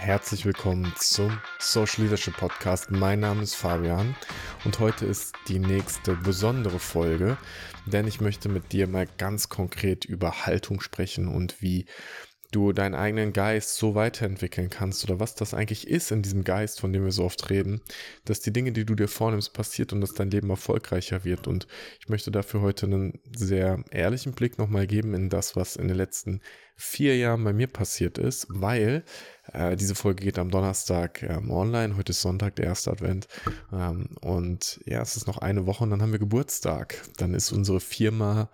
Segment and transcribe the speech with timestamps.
[0.00, 2.90] Herzlich willkommen zum Social Leadership Podcast.
[2.90, 4.16] Mein Name ist Fabian
[4.64, 7.36] und heute ist die nächste besondere Folge,
[7.84, 11.84] denn ich möchte mit dir mal ganz konkret über Haltung sprechen und wie
[12.50, 16.80] du deinen eigenen Geist so weiterentwickeln kannst oder was das eigentlich ist in diesem Geist,
[16.80, 17.80] von dem wir so oft reden,
[18.24, 21.46] dass die Dinge, die du dir vornimmst, passiert und dass dein Leben erfolgreicher wird.
[21.46, 21.66] Und
[22.00, 25.96] ich möchte dafür heute einen sehr ehrlichen Blick nochmal geben in das, was in den
[25.96, 26.40] letzten
[26.76, 29.04] vier Jahren bei mir passiert ist, weil
[29.52, 31.96] äh, diese Folge geht am Donnerstag ähm, online.
[31.96, 33.28] Heute ist Sonntag, der erste Advent.
[33.72, 37.02] Ähm, und ja, es ist noch eine Woche und dann haben wir Geburtstag.
[37.18, 38.50] Dann ist unsere Firma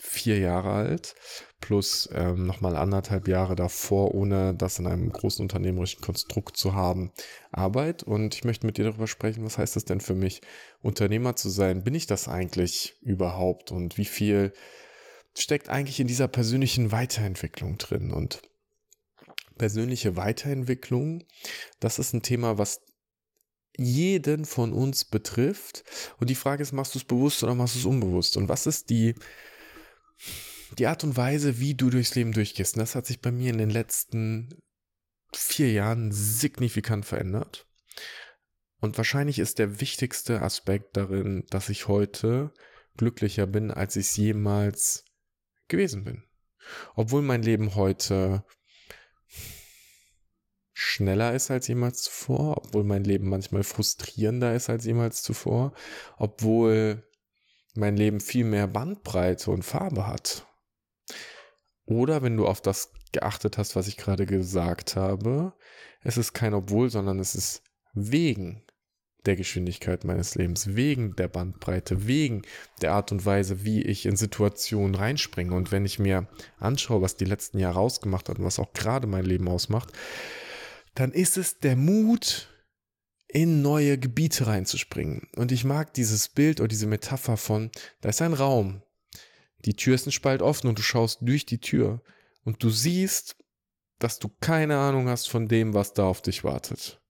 [0.00, 1.14] vier Jahre alt,
[1.60, 7.12] plus ähm, nochmal anderthalb Jahre davor, ohne das in einem großen unternehmerischen Konstrukt zu haben,
[7.52, 8.02] Arbeit.
[8.02, 10.42] Und ich möchte mit dir darüber sprechen, was heißt das denn für mich,
[10.82, 11.84] Unternehmer zu sein?
[11.84, 13.72] Bin ich das eigentlich überhaupt?
[13.72, 14.52] Und wie viel
[15.36, 18.12] steckt eigentlich in dieser persönlichen Weiterentwicklung drin?
[18.12, 18.42] Und
[19.56, 21.24] persönliche Weiterentwicklung,
[21.80, 22.80] das ist ein Thema, was
[23.76, 25.84] jeden von uns betrifft.
[26.18, 28.36] Und die Frage ist, machst du es bewusst oder machst du es unbewusst?
[28.36, 29.14] Und was ist die
[30.78, 33.58] die Art und Weise, wie du durchs Leben durchgehst, das hat sich bei mir in
[33.58, 34.58] den letzten
[35.34, 37.66] vier Jahren signifikant verändert.
[38.80, 42.52] Und wahrscheinlich ist der wichtigste Aspekt darin, dass ich heute
[42.96, 45.04] glücklicher bin, als ich es jemals
[45.68, 46.24] gewesen bin.
[46.94, 48.44] Obwohl mein Leben heute
[50.72, 55.72] schneller ist als jemals zuvor, obwohl mein Leben manchmal frustrierender ist als jemals zuvor,
[56.16, 57.08] obwohl
[57.74, 60.46] mein Leben viel mehr Bandbreite und Farbe hat.
[61.86, 65.52] Oder wenn du auf das geachtet hast, was ich gerade gesagt habe,
[66.02, 68.64] es ist kein obwohl, sondern es ist wegen
[69.26, 72.42] der Geschwindigkeit meines Lebens, wegen der Bandbreite, wegen
[72.82, 75.54] der Art und Weise, wie ich in Situationen reinspringe.
[75.54, 76.28] Und wenn ich mir
[76.58, 79.92] anschaue, was die letzten Jahre ausgemacht hat und was auch gerade mein Leben ausmacht,
[80.94, 82.53] dann ist es der Mut,
[83.34, 85.28] in neue Gebiete reinzuspringen.
[85.34, 88.82] Und ich mag dieses Bild oder diese Metapher von, da ist ein Raum,
[89.64, 92.00] die Tür ist ein Spalt offen und du schaust durch die Tür
[92.44, 93.36] und du siehst,
[93.98, 97.02] dass du keine Ahnung hast von dem, was da auf dich wartet.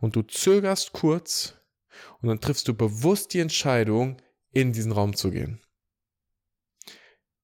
[0.00, 1.54] Und du zögerst kurz
[2.20, 5.62] und dann triffst du bewusst die Entscheidung, in diesen Raum zu gehen.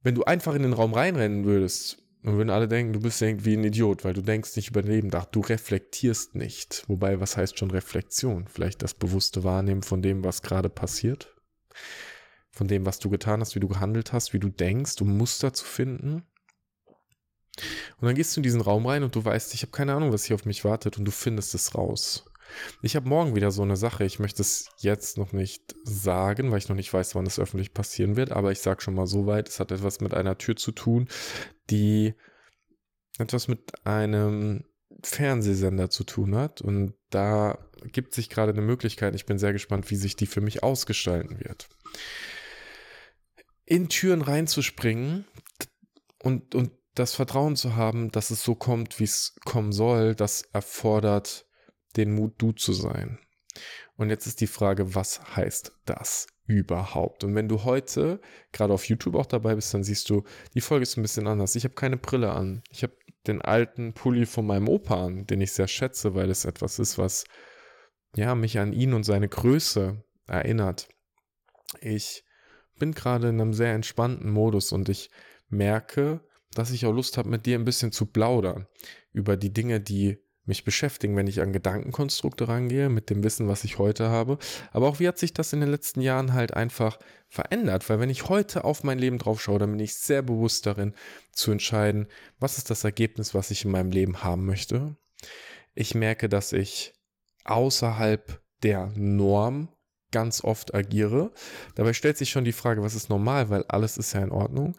[0.02, 3.56] Wenn du einfach in den Raum reinrennen würdest, dann würden alle denken, du bist irgendwie
[3.56, 6.84] ein Idiot, weil du denkst nicht über dein Leben nach, du reflektierst nicht.
[6.88, 8.48] Wobei, was heißt schon Reflexion?
[8.48, 11.34] Vielleicht das bewusste Wahrnehmen von dem, was gerade passiert?
[12.58, 15.52] von dem, was du getan hast, wie du gehandelt hast, wie du denkst, um Muster
[15.52, 16.24] zu finden.
[18.00, 20.12] Und dann gehst du in diesen Raum rein und du weißt, ich habe keine Ahnung,
[20.12, 22.24] was hier auf mich wartet und du findest es raus.
[22.82, 24.04] Ich habe morgen wieder so eine Sache.
[24.04, 27.74] Ich möchte es jetzt noch nicht sagen, weil ich noch nicht weiß, wann es öffentlich
[27.74, 28.32] passieren wird.
[28.32, 31.08] Aber ich sage schon mal so weit, es hat etwas mit einer Tür zu tun,
[31.70, 32.14] die
[33.18, 34.64] etwas mit einem
[35.02, 36.60] Fernsehsender zu tun hat.
[36.60, 37.58] Und da
[37.92, 39.14] gibt sich gerade eine Möglichkeit.
[39.14, 41.68] Ich bin sehr gespannt, wie sich die für mich ausgestalten wird
[43.68, 45.26] in Türen reinzuspringen
[46.22, 50.42] und, und das Vertrauen zu haben, dass es so kommt, wie es kommen soll, das
[50.52, 51.46] erfordert
[51.98, 53.18] den Mut, du zu sein.
[53.96, 57.24] Und jetzt ist die Frage, was heißt das überhaupt?
[57.24, 58.20] Und wenn du heute
[58.52, 60.22] gerade auf YouTube auch dabei bist, dann siehst du,
[60.54, 61.56] die Folge ist ein bisschen anders.
[61.56, 62.62] Ich habe keine Brille an.
[62.70, 62.94] Ich habe
[63.26, 66.96] den alten Pulli von meinem Opa an, den ich sehr schätze, weil es etwas ist,
[66.96, 67.24] was
[68.16, 70.88] ja mich an ihn und seine Größe erinnert.
[71.80, 72.24] Ich
[72.78, 75.10] bin gerade in einem sehr entspannten Modus und ich
[75.48, 76.20] merke,
[76.54, 78.66] dass ich auch Lust habe, mit dir ein bisschen zu plaudern
[79.12, 83.64] über die Dinge, die mich beschäftigen, wenn ich an Gedankenkonstrukte rangehe, mit dem Wissen, was
[83.64, 84.38] ich heute habe.
[84.72, 86.98] Aber auch wie hat sich das in den letzten Jahren halt einfach
[87.28, 87.88] verändert?
[87.88, 90.94] Weil wenn ich heute auf mein Leben drauf schaue, dann bin ich sehr bewusst darin
[91.32, 92.08] zu entscheiden,
[92.40, 94.96] was ist das Ergebnis, was ich in meinem Leben haben möchte.
[95.74, 96.94] Ich merke, dass ich
[97.44, 99.68] außerhalb der Norm
[100.10, 101.32] ganz oft agiere.
[101.74, 104.76] Dabei stellt sich schon die Frage, was ist normal, weil alles ist ja in Ordnung.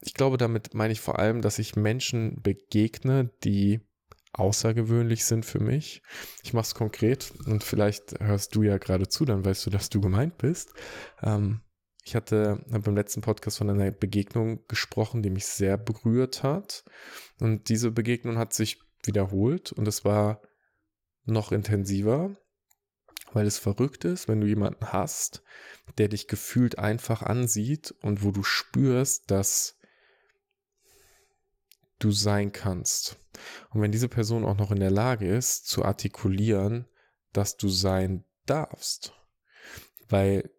[0.00, 3.80] Ich glaube, damit meine ich vor allem, dass ich Menschen begegne, die
[4.34, 6.02] außergewöhnlich sind für mich.
[6.42, 9.90] Ich mache es konkret und vielleicht hörst du ja gerade zu, dann weißt du, dass
[9.90, 10.72] du gemeint bist.
[11.22, 11.60] Ähm,
[12.04, 16.84] ich hatte beim letzten Podcast von einer Begegnung gesprochen, die mich sehr berührt hat.
[17.40, 20.42] Und diese Begegnung hat sich wiederholt und es war
[21.24, 22.36] noch intensiver
[23.34, 25.42] weil es verrückt ist, wenn du jemanden hast,
[25.98, 29.78] der dich gefühlt einfach ansieht und wo du spürst, dass
[31.98, 33.16] du sein kannst.
[33.70, 36.86] Und wenn diese Person auch noch in der Lage ist, zu artikulieren,
[37.32, 39.12] dass du sein darfst,
[40.08, 40.50] weil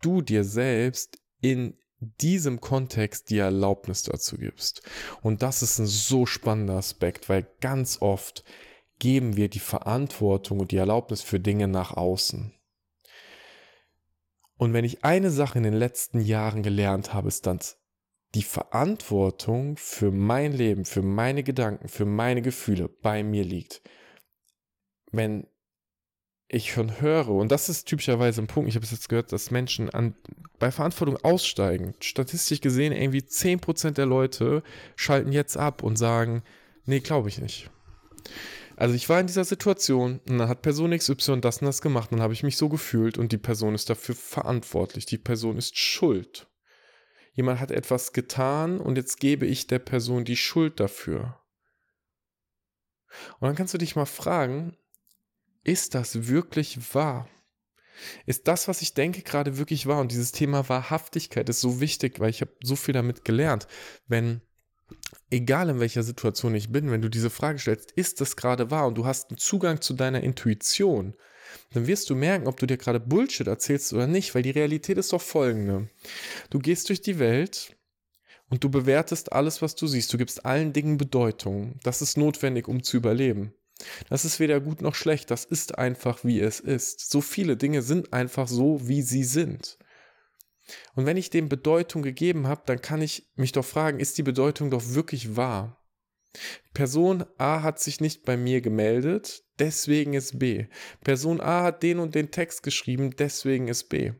[0.00, 4.82] du dir selbst in diesem Kontext die Erlaubnis dazu gibst.
[5.20, 8.44] Und das ist ein so spannender Aspekt, weil ganz oft
[8.98, 12.54] geben wir die Verantwortung und die Erlaubnis für Dinge nach außen.
[14.56, 17.77] Und wenn ich eine Sache in den letzten Jahren gelernt habe, ist das,
[18.34, 23.82] die Verantwortung für mein Leben, für meine Gedanken, für meine Gefühle bei mir liegt.
[25.10, 25.46] Wenn
[26.48, 29.50] ich schon höre, und das ist typischerweise ein Punkt, ich habe es jetzt gehört, dass
[29.50, 30.14] Menschen an,
[30.58, 31.94] bei Verantwortung aussteigen.
[32.00, 34.62] Statistisch gesehen, irgendwie 10% der Leute
[34.96, 36.42] schalten jetzt ab und sagen,
[36.86, 37.70] nee, glaube ich nicht.
[38.76, 42.12] Also ich war in dieser Situation und dann hat Person XY das und das gemacht,
[42.12, 45.56] und dann habe ich mich so gefühlt und die Person ist dafür verantwortlich, die Person
[45.56, 46.47] ist schuld.
[47.38, 51.38] Jemand hat etwas getan und jetzt gebe ich der Person die Schuld dafür.
[53.38, 54.76] Und dann kannst du dich mal fragen,
[55.62, 57.28] ist das wirklich wahr?
[58.26, 60.00] Ist das, was ich denke, gerade wirklich wahr?
[60.00, 63.68] Und dieses Thema Wahrhaftigkeit ist so wichtig, weil ich habe so viel damit gelernt.
[64.08, 64.40] Wenn
[65.30, 68.88] egal in welcher Situation ich bin, wenn du diese Frage stellst, ist das gerade wahr
[68.88, 71.14] und du hast einen Zugang zu deiner Intuition,
[71.72, 74.98] dann wirst du merken, ob du dir gerade Bullshit erzählst oder nicht, weil die Realität
[74.98, 75.88] ist doch folgende.
[76.50, 77.76] Du gehst durch die Welt
[78.48, 80.12] und du bewertest alles, was du siehst.
[80.12, 81.78] Du gibst allen Dingen Bedeutung.
[81.82, 83.52] Das ist notwendig, um zu überleben.
[84.08, 87.10] Das ist weder gut noch schlecht, das ist einfach, wie es ist.
[87.10, 89.78] So viele Dinge sind einfach so, wie sie sind.
[90.94, 94.22] Und wenn ich dem Bedeutung gegeben habe, dann kann ich mich doch fragen, ist die
[94.22, 95.77] Bedeutung doch wirklich wahr?
[96.74, 100.66] Person A hat sich nicht bei mir gemeldet, deswegen ist B.
[101.02, 104.12] Person A hat den und den Text geschrieben, deswegen ist B.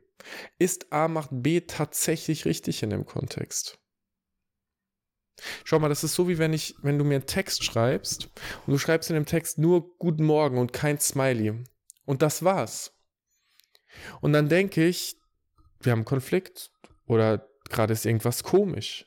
[0.59, 3.79] Ist A macht B tatsächlich richtig in dem Kontext?
[5.65, 8.29] Schau mal, das ist so wie wenn ich, wenn du mir einen Text schreibst
[8.67, 11.65] und du schreibst in dem Text nur Guten Morgen und kein Smiley.
[12.05, 12.93] Und das war's.
[14.21, 15.17] Und dann denke ich,
[15.81, 16.71] wir haben einen Konflikt
[17.07, 19.05] oder gerade ist irgendwas komisch.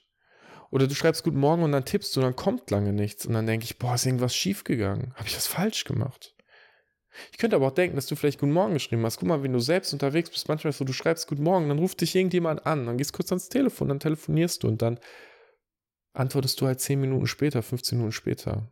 [0.72, 3.26] Oder du schreibst Guten Morgen und dann tippst du dann kommt lange nichts.
[3.26, 5.14] Und dann denke ich, boah, ist irgendwas schiefgegangen?
[5.16, 6.34] Habe ich was falsch gemacht?
[7.32, 9.18] Ich könnte aber auch denken, dass du vielleicht Guten Morgen geschrieben hast.
[9.18, 12.00] Guck mal, wenn du selbst unterwegs bist, manchmal so, du schreibst Guten Morgen, dann ruft
[12.00, 14.98] dich irgendjemand an, dann gehst kurz ans Telefon, dann telefonierst du und dann
[16.14, 18.72] antwortest du halt 10 Minuten später, 15 Minuten später.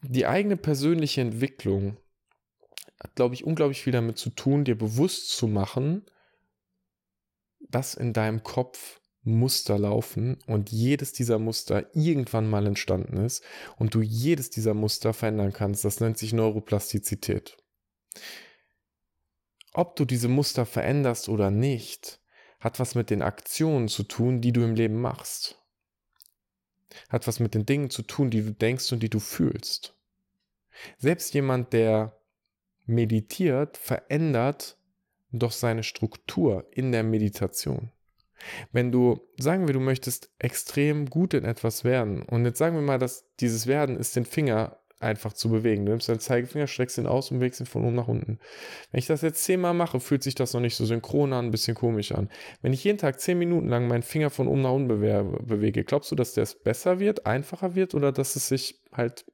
[0.00, 1.98] Die eigene persönliche Entwicklung
[3.00, 6.06] hat, glaube ich, unglaublich viel damit zu tun, dir bewusst zu machen,
[7.60, 13.42] dass in deinem Kopf Muster laufen und jedes dieser Muster irgendwann mal entstanden ist
[13.76, 15.84] und du jedes dieser Muster verändern kannst.
[15.84, 17.56] Das nennt sich Neuroplastizität.
[19.74, 22.20] Ob du diese Muster veränderst oder nicht,
[22.60, 25.60] hat was mit den Aktionen zu tun, die du im Leben machst.
[27.08, 29.94] Hat was mit den Dingen zu tun, die du denkst und die du fühlst.
[30.98, 32.18] Selbst jemand, der
[32.86, 34.78] meditiert, verändert
[35.32, 37.90] doch seine Struktur in der Meditation.
[38.72, 42.82] Wenn du, sagen wir, du möchtest extrem gut in etwas werden und jetzt sagen wir
[42.82, 45.84] mal, dass dieses Werden ist, den Finger einfach zu bewegen.
[45.84, 48.38] Du nimmst deinen Zeigefinger, streckst ihn aus und bewegst ihn von oben nach unten.
[48.90, 51.50] Wenn ich das jetzt zehnmal mache, fühlt sich das noch nicht so synchron an, ein
[51.50, 52.30] bisschen komisch an.
[52.62, 56.10] Wenn ich jeden Tag zehn Minuten lang meinen Finger von oben nach unten bewege, glaubst
[56.10, 59.26] du, dass der es besser wird, einfacher wird oder dass es sich halt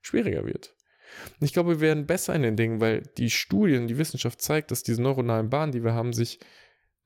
[0.00, 0.76] schwieriger wird?
[1.40, 4.84] Ich glaube, wir werden besser in den Dingen, weil die Studien, die Wissenschaft zeigt, dass
[4.84, 6.38] diese neuronalen Bahnen, die wir haben, sich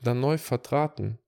[0.03, 1.19] dann neu verdrahten.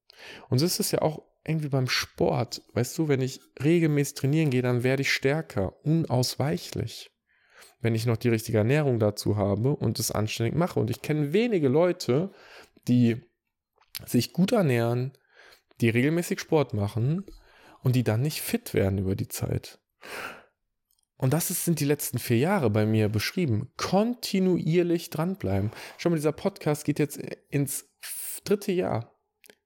[0.49, 2.63] Und so ist es ja auch irgendwie beim Sport.
[2.75, 7.11] Weißt du, wenn ich regelmäßig trainieren gehe, dann werde ich stärker, unausweichlich.
[7.81, 10.81] Wenn ich noch die richtige Ernährung dazu habe und es anständig mache.
[10.81, 12.33] Und ich kenne wenige Leute,
[12.89, 13.23] die
[14.05, 15.13] sich gut ernähren,
[15.81, 17.27] die regelmäßig Sport machen
[17.83, 19.79] und die dann nicht fit werden über die Zeit.
[21.19, 23.71] Und das ist, sind die letzten vier Jahre bei mir beschrieben.
[23.77, 25.71] Kontinuierlich dranbleiben.
[25.97, 27.19] Schau mal, dieser Podcast geht jetzt
[27.49, 27.89] ins
[28.45, 29.16] dritte Jahr.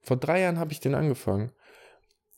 [0.03, 1.53] Vor drei Jahren habe ich den angefangen.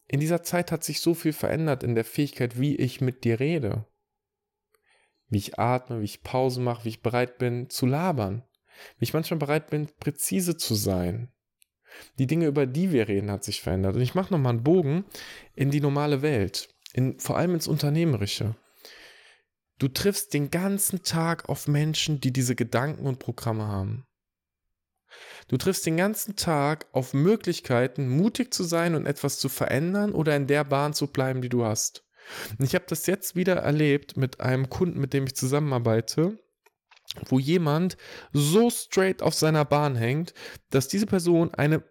[0.08, 3.40] In dieser Zeit hat sich so viel verändert in der Fähigkeit, wie ich mit dir
[3.40, 3.86] rede.
[5.28, 8.44] Wie ich atme, wie ich Pause mache, wie ich bereit bin zu labern.
[8.98, 11.32] Wie ich manchmal bereit bin, präzise zu sein.
[12.18, 13.96] Die Dinge, über die wir reden, hat sich verändert.
[13.96, 15.04] Und ich mache nochmal einen Bogen
[15.54, 16.68] in die normale Welt.
[16.92, 18.54] In, vor allem ins Unternehmerische.
[19.78, 24.06] Du triffst den ganzen Tag auf Menschen, die diese Gedanken und Programme haben.
[25.48, 30.36] Du triffst den ganzen Tag auf Möglichkeiten, mutig zu sein und etwas zu verändern oder
[30.36, 32.04] in der Bahn zu bleiben, die du hast.
[32.58, 36.38] Und ich habe das jetzt wieder erlebt mit einem Kunden, mit dem ich zusammenarbeite,
[37.26, 37.96] wo jemand
[38.32, 40.32] so straight auf seiner Bahn hängt,
[40.70, 41.82] dass diese Person eine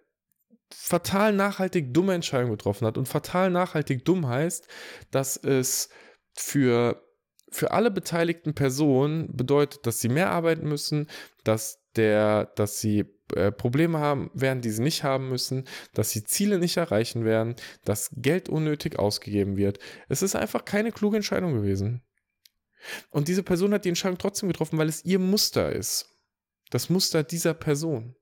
[0.73, 2.97] fatal nachhaltig dumme Entscheidung getroffen hat.
[2.97, 4.67] Und fatal nachhaltig dumm heißt,
[5.11, 5.89] dass es
[6.33, 7.03] für
[7.51, 11.07] für alle beteiligten Personen bedeutet, dass sie mehr arbeiten müssen,
[11.43, 13.05] dass der, dass sie
[13.35, 17.55] äh, Probleme haben werden, die sie nicht haben müssen, dass sie Ziele nicht erreichen werden,
[17.85, 19.79] dass Geld unnötig ausgegeben wird.
[20.09, 22.01] Es ist einfach keine kluge Entscheidung gewesen.
[23.09, 26.07] Und diese Person hat die Entscheidung trotzdem getroffen, weil es ihr Muster ist.
[26.71, 28.15] Das Muster dieser Person.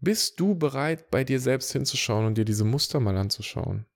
[0.00, 3.86] Bist du bereit, bei dir selbst hinzuschauen und dir diese Muster mal anzuschauen?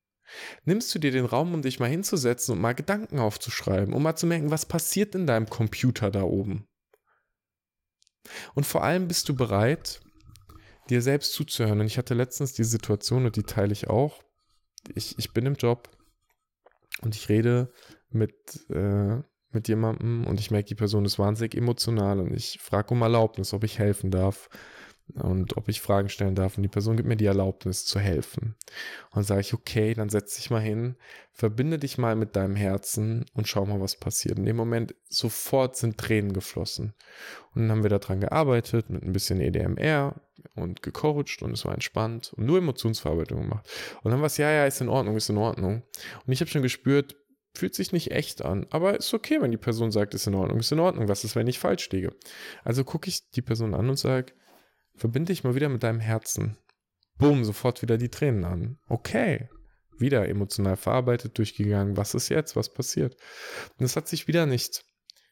[0.64, 4.16] Nimmst du dir den Raum, um dich mal hinzusetzen und mal Gedanken aufzuschreiben, um mal
[4.16, 6.66] zu merken, was passiert in deinem Computer da oben?
[8.54, 10.00] Und vor allem bist du bereit,
[10.88, 11.80] dir selbst zuzuhören.
[11.80, 14.22] Und ich hatte letztens die Situation, und die teile ich auch.
[14.94, 15.88] Ich, ich bin im Job
[17.02, 17.72] und ich rede
[18.08, 18.34] mit,
[18.70, 19.20] äh,
[19.50, 23.52] mit jemandem und ich merke, die Person ist wahnsinnig emotional und ich frage um Erlaubnis,
[23.52, 24.48] ob ich helfen darf
[25.14, 26.56] und ob ich Fragen stellen darf.
[26.56, 28.54] Und die Person gibt mir die Erlaubnis zu helfen.
[29.10, 30.96] Und sage ich, okay, dann setz dich mal hin,
[31.32, 34.38] verbinde dich mal mit deinem Herzen und schau mal, was passiert.
[34.38, 36.94] In dem Moment sofort sind Tränen geflossen.
[37.54, 40.20] Und dann haben wir daran gearbeitet mit ein bisschen EDMR
[40.54, 43.68] und gecoacht und es war entspannt und nur Emotionsverarbeitung gemacht.
[44.02, 45.82] Und dann war es, ja, ja, ist in Ordnung, ist in Ordnung.
[46.26, 47.16] Und ich habe schon gespürt,
[47.54, 50.60] fühlt sich nicht echt an, aber ist okay, wenn die Person sagt, ist in Ordnung,
[50.60, 51.08] ist in Ordnung.
[51.08, 52.14] Was ist, wenn ich falsch liege?
[52.64, 54.32] Also gucke ich die Person an und sage,
[55.00, 56.58] Verbinde dich mal wieder mit deinem Herzen.
[57.16, 58.78] Boom, sofort wieder die Tränen an.
[58.86, 59.48] Okay.
[59.98, 61.96] Wieder emotional verarbeitet, durchgegangen.
[61.96, 62.54] Was ist jetzt?
[62.54, 63.16] Was passiert?
[63.78, 64.84] Und es hat sich wieder nicht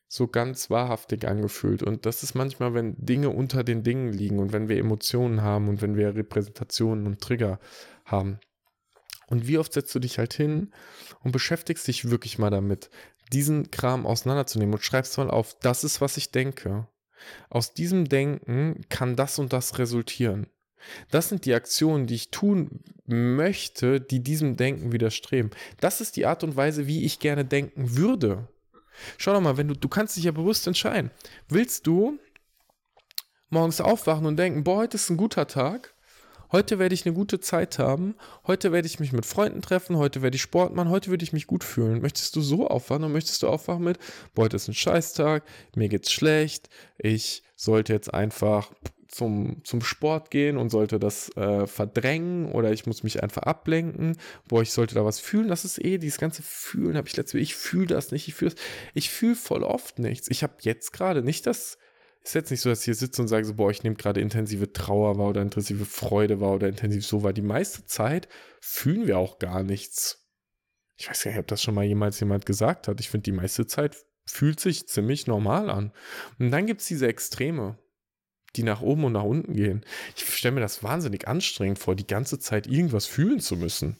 [0.08, 1.82] so ganz wahrhaftig angefühlt.
[1.82, 5.68] Und das ist manchmal, wenn Dinge unter den Dingen liegen und wenn wir Emotionen haben
[5.68, 7.60] und wenn wir Repräsentationen und Trigger
[8.06, 8.40] haben.
[9.26, 10.72] Und wie oft setzt du dich halt hin
[11.20, 12.88] und beschäftigst dich wirklich mal damit,
[13.34, 16.88] diesen Kram auseinanderzunehmen und schreibst mal auf, das ist, was ich denke.
[17.50, 20.46] Aus diesem Denken kann das und das resultieren.
[21.10, 25.50] Das sind die Aktionen, die ich tun möchte, die diesem Denken widerstreben.
[25.80, 28.48] Das ist die Art und Weise, wie ich gerne denken würde.
[29.16, 31.10] Schau doch mal, wenn du, du kannst dich ja bewusst entscheiden.
[31.48, 32.18] Willst du
[33.50, 35.94] morgens aufwachen und denken, boah, heute ist ein guter Tag?
[36.50, 38.14] Heute werde ich eine gute Zeit haben.
[38.46, 39.96] Heute werde ich mich mit Freunden treffen.
[39.98, 40.88] Heute werde ich Sport machen.
[40.88, 42.00] Heute würde ich mich gut fühlen.
[42.00, 43.98] Möchtest du so aufwachen oder möchtest du aufwachen mit,
[44.34, 45.44] boah, heute ist ein Scheißtag.
[45.76, 46.70] Mir geht's schlecht.
[46.96, 48.72] Ich sollte jetzt einfach
[49.08, 54.16] zum, zum Sport gehen und sollte das äh, verdrängen oder ich muss mich einfach ablenken.
[54.48, 55.48] Boah, ich sollte da was fühlen.
[55.48, 58.26] Das ist eh dieses ganze Fühlen, habe ich letzte Ich fühle das nicht.
[58.26, 58.54] Ich fühle
[58.94, 60.28] ich fühle voll oft nichts.
[60.30, 61.76] Ich habe jetzt gerade nicht das
[62.28, 64.20] ist jetzt nicht so, dass ich hier sitze und sage so, boah, ich nehme gerade
[64.20, 67.32] intensive Trauer wahr oder intensive Freude wahr oder intensiv so war.
[67.32, 68.28] Die meiste Zeit
[68.60, 70.28] fühlen wir auch gar nichts.
[70.96, 73.00] Ich weiß gar nicht, ob das schon mal jemals jemand gesagt hat.
[73.00, 75.92] Ich finde, die meiste Zeit fühlt sich ziemlich normal an.
[76.38, 77.78] Und dann gibt es diese Extreme,
[78.56, 79.84] die nach oben und nach unten gehen.
[80.16, 83.98] Ich stelle mir das wahnsinnig anstrengend vor, die ganze Zeit irgendwas fühlen zu müssen.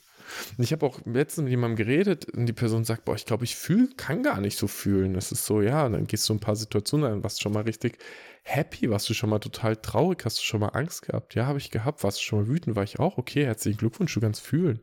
[0.56, 3.44] Und ich habe auch letztens mit jemandem geredet und die Person sagt, boah, ich glaube,
[3.44, 5.14] ich fühle, kann gar nicht so fühlen.
[5.14, 7.62] Es ist so, ja, und dann gehst du ein paar Situationen an, warst schon mal
[7.62, 7.98] richtig
[8.42, 11.34] happy, warst du schon mal total traurig, hast du schon mal Angst gehabt?
[11.34, 12.02] Ja, habe ich gehabt.
[12.02, 12.76] Warst du schon mal wütend?
[12.76, 13.18] War ich auch?
[13.18, 14.80] Okay, herzlichen Glückwunsch, du kannst fühlen.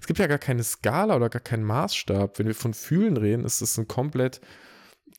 [0.00, 2.38] Es gibt ja gar keine Skala oder gar keinen Maßstab.
[2.38, 4.40] Wenn wir von fühlen reden, ist es ein komplett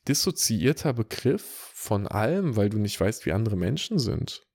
[0.06, 4.47] dissoziierter Begriff von allem, weil du nicht weißt, wie andere Menschen sind.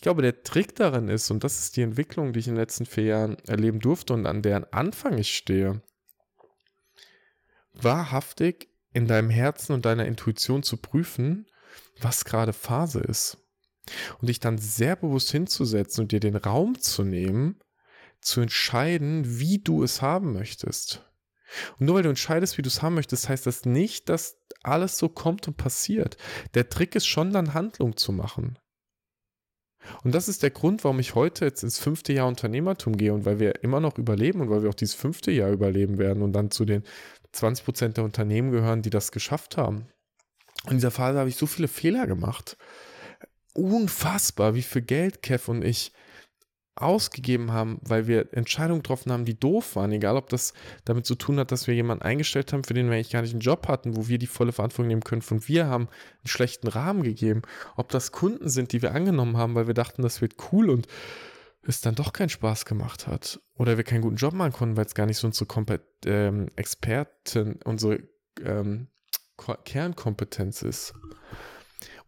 [0.00, 2.60] Ich glaube, der Trick darin ist, und das ist die Entwicklung, die ich in den
[2.60, 5.82] letzten vier Jahren erleben durfte und an deren Anfang ich stehe,
[7.74, 11.46] wahrhaftig in deinem Herzen und deiner Intuition zu prüfen,
[12.00, 13.44] was gerade Phase ist.
[14.20, 17.60] Und dich dann sehr bewusst hinzusetzen und dir den Raum zu nehmen,
[18.22, 21.04] zu entscheiden, wie du es haben möchtest.
[21.78, 24.96] Und nur weil du entscheidest, wie du es haben möchtest, heißt das nicht, dass alles
[24.96, 26.16] so kommt und passiert.
[26.54, 28.58] Der Trick ist schon dann Handlung zu machen.
[30.04, 33.24] Und das ist der Grund, warum ich heute jetzt ins fünfte Jahr Unternehmertum gehe und
[33.24, 36.32] weil wir immer noch überleben und weil wir auch dieses fünfte Jahr überleben werden und
[36.32, 36.84] dann zu den
[37.32, 39.86] 20 Prozent der Unternehmen gehören, die das geschafft haben.
[40.66, 42.56] In dieser Phase habe ich so viele Fehler gemacht.
[43.54, 45.92] Unfassbar, wie viel Geld Kev und ich
[46.76, 49.92] ausgegeben haben, weil wir Entscheidungen getroffen haben, die doof waren.
[49.92, 52.94] Egal, ob das damit zu tun hat, dass wir jemanden eingestellt haben, für den wir
[52.94, 55.22] eigentlich gar nicht einen Job hatten, wo wir die volle Verantwortung nehmen können.
[55.30, 57.42] Und wir haben einen schlechten Rahmen gegeben.
[57.76, 60.86] Ob das Kunden sind, die wir angenommen haben, weil wir dachten, das wird cool und
[61.62, 63.40] es dann doch keinen Spaß gemacht hat.
[63.56, 66.48] Oder wir keinen guten Job machen konnten, weil es gar nicht so unsere Kompet ähm,
[66.56, 68.00] Experten, unsere
[68.42, 68.88] ähm,
[69.64, 70.94] Kernkompetenz ist.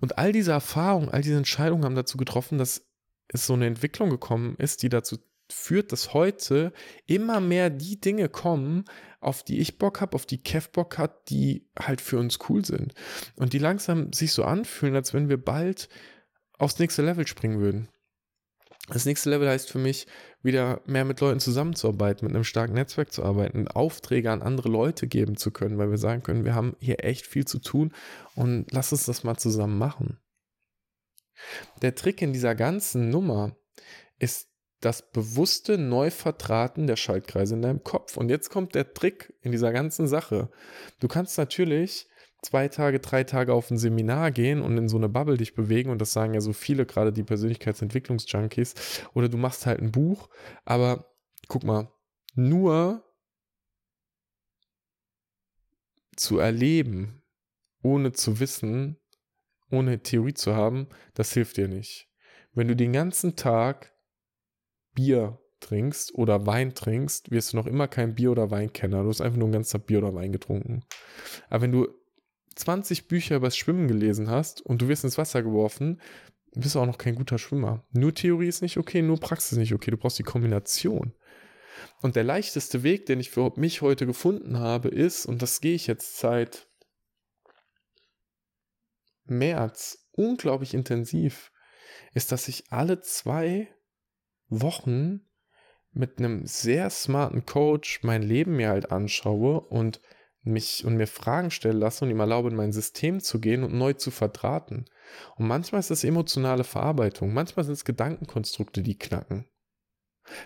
[0.01, 2.92] Und all diese Erfahrungen, all diese Entscheidungen haben dazu getroffen, dass
[3.29, 5.19] es so eine Entwicklung gekommen ist, die dazu
[5.51, 6.73] führt, dass heute
[7.07, 8.85] immer mehr die Dinge kommen,
[9.21, 12.65] auf die ich Bock habe, auf die Kev Bock hat, die halt für uns cool
[12.65, 12.95] sind.
[13.37, 15.89] Und die langsam sich so anfühlen, als wenn wir bald
[16.59, 17.89] aufs nächste Level springen würden.
[18.89, 20.07] Das nächste Level heißt für mich,
[20.43, 25.07] wieder mehr mit Leuten zusammenzuarbeiten, mit einem starken Netzwerk zu arbeiten, Aufträge an andere Leute
[25.07, 27.93] geben zu können, weil wir sagen können, wir haben hier echt viel zu tun
[28.35, 30.19] und lass uns das mal zusammen machen.
[31.83, 33.57] Der Trick in dieser ganzen Nummer
[34.19, 34.49] ist
[34.81, 38.17] das bewusste Neuvertraten der Schaltkreise in deinem Kopf.
[38.17, 40.51] Und jetzt kommt der Trick in dieser ganzen Sache.
[40.99, 42.09] Du kannst natürlich
[42.43, 45.91] zwei Tage, drei Tage auf ein Seminar gehen und in so eine Bubble dich bewegen.
[45.91, 48.75] Und das sagen ja so viele, gerade die Persönlichkeitsentwicklungsjunkies.
[49.15, 50.29] Oder du machst halt ein Buch.
[50.65, 51.15] Aber
[51.47, 51.93] guck mal,
[52.35, 53.05] nur
[56.17, 57.23] zu erleben,
[57.83, 58.99] ohne zu wissen,
[59.73, 62.09] ohne Theorie zu haben, das hilft dir nicht.
[62.53, 63.93] Wenn du den ganzen Tag
[64.95, 69.03] Bier trinkst oder Wein trinkst, wirst du noch immer kein Bier- oder Weinkenner.
[69.03, 70.85] Du hast einfach nur ein ganzer Bier oder Wein getrunken.
[71.49, 71.89] Aber wenn du
[72.55, 76.01] 20 Bücher über das Schwimmen gelesen hast und du wirst ins Wasser geworfen,
[76.55, 77.85] bist du auch noch kein guter Schwimmer.
[77.93, 79.91] Nur Theorie ist nicht okay, nur Praxis ist nicht okay.
[79.91, 81.15] Du brauchst die Kombination.
[82.03, 85.75] Und der leichteste Weg, den ich für mich heute gefunden habe, ist, und das gehe
[85.75, 86.69] ich jetzt seit
[89.25, 91.53] März unglaublich intensiv,
[92.15, 93.69] ist, dass ich alle zwei
[94.49, 95.27] Wochen
[95.93, 100.01] mit einem sehr smarten Coach mein Leben mir halt anschaue und
[100.43, 103.75] mich und mir Fragen stellen lasse und ihm erlaube, in mein System zu gehen und
[103.75, 104.87] neu zu verdrahten.
[105.37, 109.47] Und manchmal ist das emotionale Verarbeitung, manchmal sind es Gedankenkonstrukte, die knacken.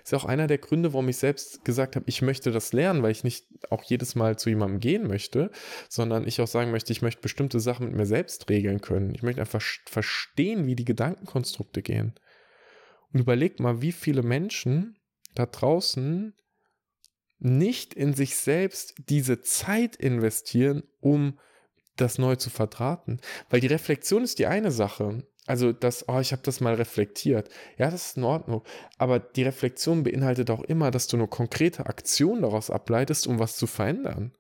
[0.03, 3.11] Ist auch einer der Gründe, warum ich selbst gesagt habe, ich möchte das lernen, weil
[3.11, 5.51] ich nicht auch jedes Mal zu jemandem gehen möchte,
[5.89, 9.15] sondern ich auch sagen möchte, ich möchte bestimmte Sachen mit mir selbst regeln können.
[9.15, 12.15] Ich möchte einfach verstehen, wie die Gedankenkonstrukte gehen.
[13.13, 14.99] Und überleg mal, wie viele Menschen
[15.35, 16.35] da draußen
[17.39, 21.39] nicht in sich selbst diese Zeit investieren, um
[21.97, 23.21] das neu zu verdrahten.
[23.51, 25.27] Weil die Reflexion ist die eine Sache.
[25.47, 27.49] Also das, oh, ich habe das mal reflektiert.
[27.79, 28.63] Ja, das ist in Ordnung.
[28.99, 33.57] Aber die Reflexion beinhaltet auch immer, dass du eine konkrete Aktion daraus ableitest, um was
[33.57, 34.33] zu verändern.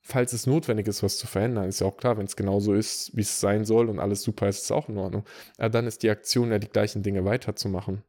[0.00, 3.14] Falls es notwendig ist, was zu verändern, ist ja auch klar, wenn es genauso ist,
[3.16, 5.24] wie es sein soll und alles super ist, ist es auch in Ordnung.
[5.58, 8.02] Aber dann ist die Aktion ja die gleichen Dinge weiterzumachen.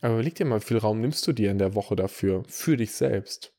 [0.00, 2.76] Aber überleg dir mal, wie viel Raum nimmst du dir in der Woche dafür, für
[2.76, 3.52] dich selbst?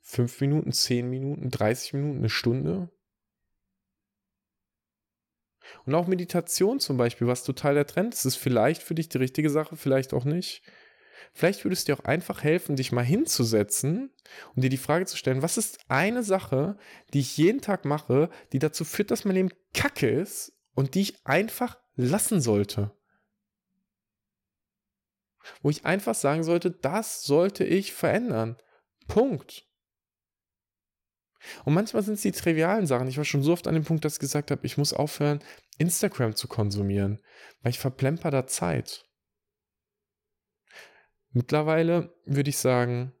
[0.00, 2.90] Fünf Minuten, zehn Minuten, 30 Minuten, eine Stunde?
[5.86, 9.18] Und auch Meditation zum Beispiel, was total der Trend ist, ist vielleicht für dich die
[9.18, 10.62] richtige Sache, vielleicht auch nicht.
[11.32, 14.10] Vielleicht würde es dir auch einfach helfen, dich mal hinzusetzen
[14.54, 16.76] und dir die Frage zu stellen, was ist eine Sache,
[17.12, 21.02] die ich jeden Tag mache, die dazu führt, dass mein Leben kacke ist und die
[21.02, 22.92] ich einfach lassen sollte
[25.62, 28.56] wo ich einfach sagen sollte, das sollte ich verändern.
[29.06, 29.66] Punkt.
[31.64, 33.08] Und manchmal sind es die trivialen Sachen.
[33.08, 35.40] Ich war schon so oft an dem Punkt, dass ich gesagt habe, ich muss aufhören,
[35.78, 37.20] Instagram zu konsumieren,
[37.62, 39.04] weil ich verplemper da Zeit.
[41.32, 43.12] Mittlerweile würde ich sagen,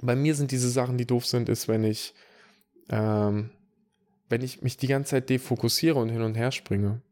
[0.00, 2.14] bei mir sind diese Sachen, die doof sind, ist, wenn ich,
[2.88, 3.50] ähm,
[4.28, 7.02] wenn ich mich die ganze Zeit defokussiere und hin und her springe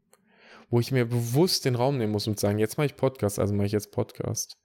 [0.69, 3.53] wo ich mir bewusst den Raum nehmen muss und sagen, jetzt mache ich Podcast, also
[3.53, 4.57] mache ich jetzt Podcast.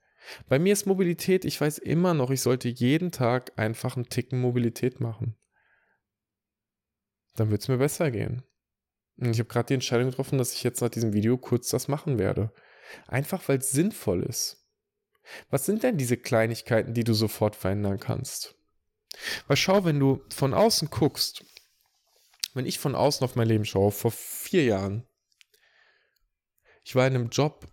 [0.47, 4.41] Bei mir ist Mobilität, ich weiß immer noch, ich sollte jeden Tag einfach einen Ticken
[4.41, 5.35] Mobilität machen.
[7.35, 8.43] Dann wird es mir besser gehen.
[9.17, 11.87] Und ich habe gerade die Entscheidung getroffen, dass ich jetzt nach diesem Video kurz das
[11.87, 12.51] machen werde.
[13.07, 14.65] Einfach weil es sinnvoll ist.
[15.49, 18.55] Was sind denn diese Kleinigkeiten, die du sofort verändern kannst?
[19.47, 21.45] Weil schau, wenn du von außen guckst,
[22.53, 25.07] wenn ich von außen auf mein Leben schaue, vor vier Jahren,
[26.83, 27.67] ich war in einem Job,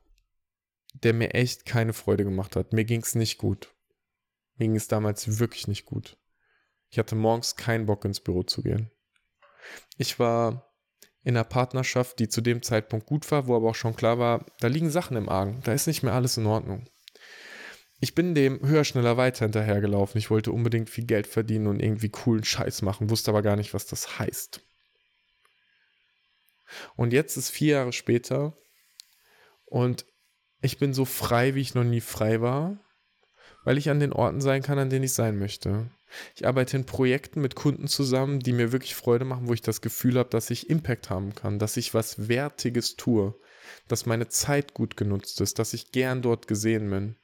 [0.94, 2.72] der mir echt keine Freude gemacht hat.
[2.72, 3.74] Mir ging es nicht gut.
[4.56, 6.16] Mir ging es damals wirklich nicht gut.
[6.88, 8.90] Ich hatte morgens keinen Bock ins Büro zu gehen.
[9.96, 10.72] Ich war
[11.24, 14.44] in einer Partnerschaft, die zu dem Zeitpunkt gut war, wo aber auch schon klar war,
[14.60, 16.88] da liegen Sachen im Argen, da ist nicht mehr alles in Ordnung.
[18.00, 20.18] Ich bin dem höher, schneller, weiter hinterhergelaufen.
[20.18, 23.74] Ich wollte unbedingt viel Geld verdienen und irgendwie coolen Scheiß machen, wusste aber gar nicht,
[23.74, 24.60] was das heißt.
[26.96, 28.56] Und jetzt ist vier Jahre später
[29.66, 30.04] und
[30.62, 32.78] ich bin so frei, wie ich noch nie frei war,
[33.64, 35.90] weil ich an den Orten sein kann, an denen ich sein möchte.
[36.34, 39.80] Ich arbeite in Projekten mit Kunden zusammen, die mir wirklich Freude machen, wo ich das
[39.80, 43.34] Gefühl habe, dass ich Impact haben kann, dass ich was Wertiges tue,
[43.88, 47.16] dass meine Zeit gut genutzt ist, dass ich gern dort gesehen bin.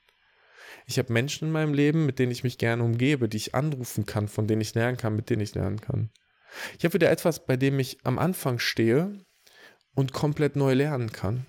[0.87, 4.07] Ich habe Menschen in meinem Leben, mit denen ich mich gerne umgebe, die ich anrufen
[4.07, 6.11] kann, von denen ich lernen kann, mit denen ich lernen kann.
[6.79, 9.13] Ich habe wieder etwas, bei dem ich am Anfang stehe
[9.95, 11.47] und komplett neu lernen kann.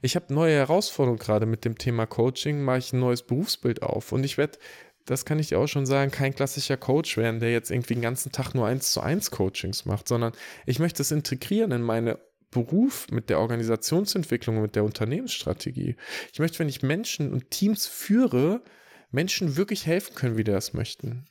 [0.00, 4.12] Ich habe neue Herausforderungen gerade mit dem Thema Coaching, mache ich ein neues Berufsbild auf
[4.12, 4.58] und ich werde,
[5.06, 8.02] das kann ich dir auch schon sagen, kein klassischer Coach werden, der jetzt irgendwie den
[8.02, 10.32] ganzen Tag nur eins zu eins Coachings macht, sondern
[10.66, 12.18] ich möchte es integrieren in meine
[12.50, 15.96] Beruf, mit der Organisationsentwicklung, mit der Unternehmensstrategie.
[16.32, 18.62] Ich möchte, wenn ich Menschen und Teams führe,
[19.10, 21.24] Menschen wirklich helfen können, wie die das möchten.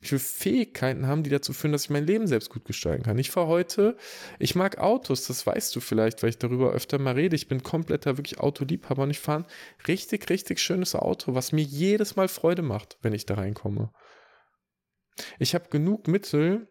[0.00, 3.18] Ich will Fähigkeiten haben, die dazu führen, dass ich mein Leben selbst gut gestalten kann.
[3.18, 3.96] Ich fahre heute,
[4.38, 7.34] ich mag Autos, das weißt du vielleicht, weil ich darüber öfter mal rede.
[7.34, 9.46] Ich bin kompletter wirklich Autoliebhaber und ich fahre ein
[9.88, 13.90] richtig, richtig schönes Auto, was mir jedes Mal Freude macht, wenn ich da reinkomme.
[15.38, 16.68] Ich habe genug Mittel,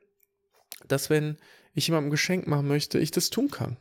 [0.87, 1.37] dass wenn
[1.73, 3.77] ich jemandem ein Geschenk machen möchte, ich das tun kann.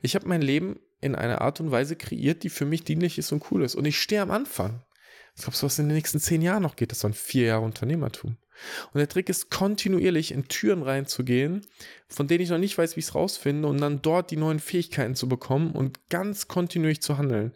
[0.00, 3.32] Ich habe mein Leben in einer Art und Weise kreiert, die für mich dienlich ist
[3.32, 3.74] und cool ist.
[3.74, 4.82] Und ich stehe am Anfang.
[5.34, 8.36] Ich glaube, was in den nächsten zehn Jahren noch geht, das waren vier Jahre Unternehmertum.
[8.92, 11.66] Und der Trick ist, kontinuierlich in Türen reinzugehen,
[12.08, 14.60] von denen ich noch nicht weiß, wie ich es rausfinde, und dann dort die neuen
[14.60, 17.54] Fähigkeiten zu bekommen und ganz kontinuierlich zu handeln.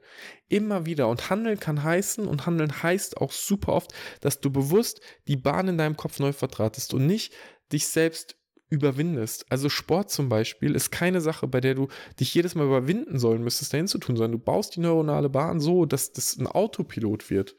[0.49, 1.09] Immer wieder.
[1.09, 5.69] Und handeln kann heißen, und handeln heißt auch super oft, dass du bewusst die Bahn
[5.69, 7.35] in deinem Kopf neu vertratest und nicht
[7.73, 8.36] dich selbst
[8.68, 9.46] überwindest.
[9.50, 13.42] Also Sport zum Beispiel ist keine Sache, bei der du dich jedes Mal überwinden sollen
[13.42, 17.31] müsstest, dahin zu tun, sondern du baust die neuronale Bahn so, dass das ein Autopilot
[17.31, 17.55] wird.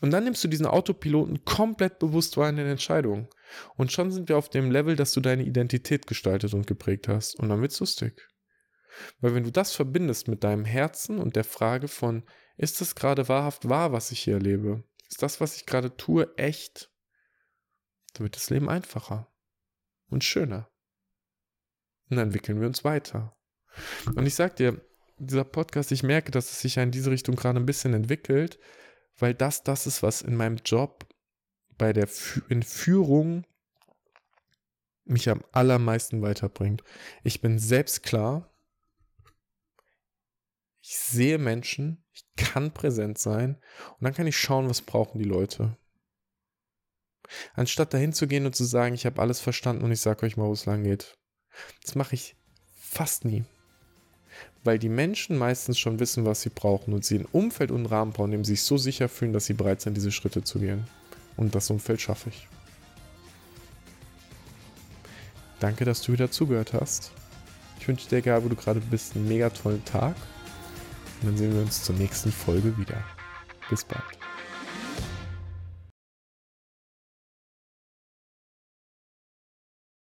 [0.00, 3.28] Und dann nimmst du diesen Autopiloten komplett bewusst wahr in den Entscheidungen.
[3.76, 7.38] Und schon sind wir auf dem Level, dass du deine Identität gestaltet und geprägt hast.
[7.38, 8.28] Und dann wird's lustig.
[9.20, 12.24] Weil wenn du das verbindest mit deinem Herzen und der Frage von,
[12.56, 14.82] ist das gerade wahrhaft wahr, was ich hier erlebe?
[15.08, 16.90] Ist das, was ich gerade tue, echt?
[18.14, 19.31] Dann wird das Leben einfacher
[20.12, 20.70] und schöner.
[22.10, 23.36] Und dann entwickeln wir uns weiter.
[24.14, 24.80] Und ich sag dir,
[25.18, 28.58] dieser Podcast, ich merke, dass es sich ja in diese Richtung gerade ein bisschen entwickelt,
[29.18, 31.06] weil das das ist, was in meinem Job
[31.78, 32.08] bei der
[32.48, 33.46] in Führung
[35.04, 36.82] mich am allermeisten weiterbringt.
[37.24, 38.48] Ich bin selbst klar.
[40.80, 43.56] Ich sehe Menschen, ich kann präsent sein
[43.98, 45.76] und dann kann ich schauen, was brauchen die Leute.
[47.54, 50.36] Anstatt dahin zu gehen und zu sagen, ich habe alles verstanden und ich sage euch
[50.36, 51.18] mal, wo es lang geht.
[51.82, 52.36] Das mache ich
[52.74, 53.44] fast nie.
[54.64, 57.86] Weil die Menschen meistens schon wissen, was sie brauchen und sie ein Umfeld und einen
[57.86, 60.44] Rahmen bauen, in dem sie sich so sicher fühlen, dass sie bereit sind, diese Schritte
[60.44, 60.86] zu gehen.
[61.36, 62.48] Und das Umfeld schaffe ich.
[65.58, 67.12] Danke, dass du wieder zugehört hast.
[67.78, 70.14] Ich wünsche dir, egal wo du gerade bist, einen mega tollen Tag.
[71.20, 73.02] Und dann sehen wir uns zur nächsten Folge wieder.
[73.70, 74.21] Bis bald.